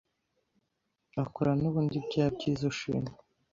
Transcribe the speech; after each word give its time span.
akora 1.23 1.51
nubundi 1.59 1.97
bya 2.07 2.25
byiza 2.35 2.63
ushima. 2.71 3.09